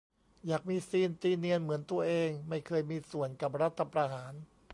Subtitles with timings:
[0.47, 4.33] อยากมีซีน ตีเนียน เหมือนตัวเองไม่เคยมีส่วนกับรัฐประหาร